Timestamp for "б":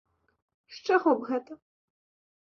1.21-1.29